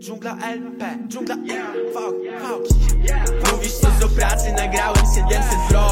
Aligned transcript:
Dżungla 0.00 0.36
LP, 0.42 0.98
dżungla 1.08 1.36
fuck, 1.94 2.16
fuck 2.42 3.52
Mówisz 3.52 3.72
coś 3.72 3.98
do 4.00 4.08
pracy, 4.08 4.52
nagrałem 4.52 5.04
700 5.14 5.42
vlog 5.68 5.89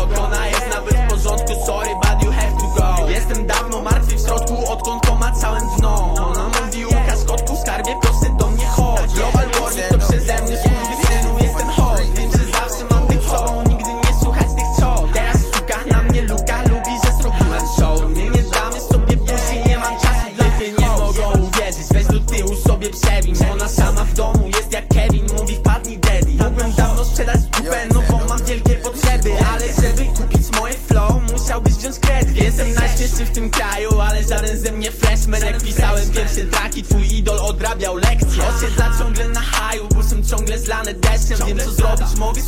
W 33.24 33.30
tym 33.30 33.50
kraju 33.50 34.00
Ale 34.00 34.24
żaden 34.24 34.58
ze 34.58 34.72
mnie 34.72 34.92
freshman. 34.92 35.40
Jak 35.40 35.62
pisałem 35.62 36.10
pierwsze 36.10 36.44
traki 36.44 36.82
Twój 36.82 37.16
idol 37.16 37.38
odrabiał 37.38 37.96
lekcje. 37.96 38.42
Osiedla 38.56 38.98
ciągle 38.98 39.28
na 39.28 39.40
haju 39.40 39.88
Busem 39.88 40.24
ciągle 40.24 40.58
zlane 40.58 40.94
deszczem 40.94 41.46
Wiem 41.46 41.58
co 41.58 41.70
zrobić 41.70 42.16
mogę 42.18 42.42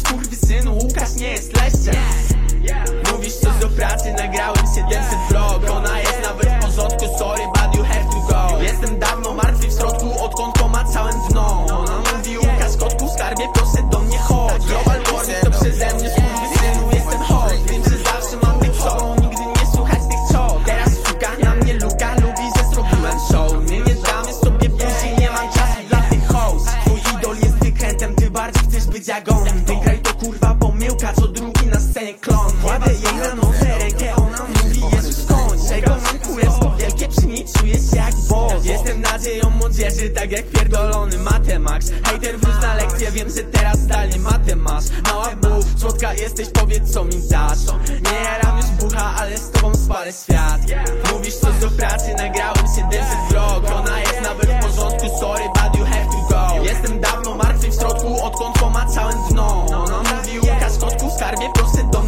synu 0.46 0.78
Łukasz 0.82 1.14
nie 1.14 1.28
jest 1.28 1.56
leszczem. 1.56 1.94
Mówisz 3.12 3.34
coś 3.34 3.56
do 3.60 3.68
pracy, 3.68 4.12
nagrałem 4.12 4.64
700 4.74 5.18
vlog. 5.30 5.70
Ona 5.70 5.98
jest 5.98 6.22
nawet 6.22 6.48
w 6.48 6.66
porządku, 6.66 7.18
sorry 7.18 7.42
but 7.54 7.76
you 7.76 7.84
have 7.84 8.04
to 8.04 8.20
go. 8.28 8.62
Jestem 8.62 8.98
dawno 8.98 9.34
martwy 9.34 9.68
w 9.68 9.72
środku, 9.72 10.24
odkąd 10.24 10.54
pomacałem 10.54 11.14
dno 11.30 11.64
Ona 11.64 11.69
scenie 32.10 32.14
klon. 32.18 32.52
Kładę 32.62 32.92
jej 32.92 33.14
na 33.14 33.34
nogę 33.34 33.78
rękę, 33.78 34.16
ona 34.16 34.46
mówi 34.64 34.96
Jezus 34.96 35.26
koń 35.26 35.58
Czego 35.68 35.90
mam 35.90 36.18
królestwo 36.18 36.76
wielkie, 36.78 37.08
przy 37.08 37.58
czuję 37.58 37.74
się 37.74 37.96
jak 37.96 38.14
boss 38.28 38.64
Jestem 38.64 39.00
nadzieją 39.00 39.50
młodzieży, 39.50 40.10
tak 40.10 40.32
jak 40.32 40.46
pierdolony 40.46 41.18
matemax 41.18 41.90
Hater 42.04 42.38
wróć 42.38 42.54
na 42.62 42.74
lekcję, 42.74 43.10
wiem, 43.10 43.30
że 43.30 43.42
teraz 43.42 43.78
zdalnie 43.78 44.18
matę 44.18 44.56
Mała 44.56 45.36
bu, 45.42 45.78
słodka 45.78 46.14
jesteś, 46.14 46.48
powiedz 46.48 46.92
co 46.92 47.04
mi 47.04 47.28
dasz. 47.30 47.58
Nie 47.88 48.20
jaram 48.24 48.56
już 48.56 48.66
bucha, 48.66 49.14
ale 49.16 49.38
z 49.38 49.50
tobą 49.50 49.74
spalę 49.74 50.12
świat. 50.12 50.60
Mówisz 51.12 51.34
coś 51.34 51.58
do 51.60 51.70
pracy, 51.70 52.14
nagrałem 52.14 52.64
700 52.76 53.06
vlog. 53.30 53.70
Ona 53.74 54.00
jest 54.00 54.20
nawet 54.22 54.50
w 54.50 54.60
porządku, 54.60 55.18
sorry 55.20 55.44
but 55.44 55.78
you 55.78 55.84
have 55.84 56.06
to 56.06 56.28
go. 56.28 56.64
Jestem 56.64 57.00
dawno 57.00 57.34
martwy 57.34 57.70
w 57.70 57.74
środku, 57.74 58.24
odkąd 58.24 58.58
pomacałem 58.58 59.18
dno. 59.30 59.66
Ona 59.66 59.98
mówi 59.98 60.40
Łukasz 60.40 60.78
kotku, 60.80 61.10
skarbie 61.16 61.50
proszę 61.54 61.90
do 61.92 61.99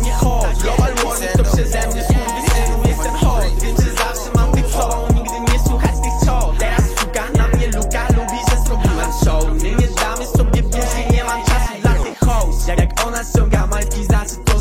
that's 13.13 13.33
so 13.33 13.47
got 13.47 13.69
my 13.69 13.83
keys, 13.83 14.09
that's 14.09 14.37
a 14.39 14.52